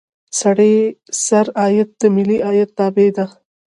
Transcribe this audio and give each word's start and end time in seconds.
سړي 0.39 0.75
سر 1.25 1.45
عاید 1.61 1.89
د 2.01 2.03
ملي 2.15 2.37
عاید 2.47 2.69
تابع 2.77 3.09
ده. 3.17 3.25